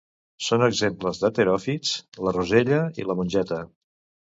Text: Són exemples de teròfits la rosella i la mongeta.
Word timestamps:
Són 0.45 0.65
exemples 0.67 1.21
de 1.25 1.31
teròfits 1.41 1.95
la 2.29 2.37
rosella 2.41 2.85
i 3.05 3.11
la 3.11 3.23
mongeta. 3.23 3.67